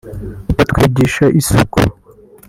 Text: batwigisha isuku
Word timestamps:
batwigisha 0.55 1.23
isuku 1.39 1.79